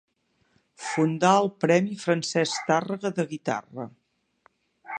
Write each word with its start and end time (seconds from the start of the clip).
Fundà 0.85 1.33
el 1.41 1.49
premi 1.65 1.93
Francesc 2.05 2.65
Tàrrega 2.71 3.13
de 3.19 3.27
guitarra. 3.35 3.87